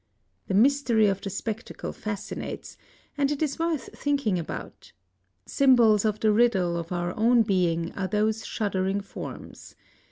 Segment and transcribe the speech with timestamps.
[0.47, 2.75] The mystery of the spectacle fascinates;
[3.19, 4.93] and it is worth thinking about.
[5.45, 9.75] Symbols of the riddle of our own being are those shuddering forms.